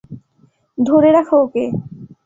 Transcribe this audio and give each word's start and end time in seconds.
ধরে 0.77 1.09
রাখো 1.11 1.35
ওকে! 1.45 1.65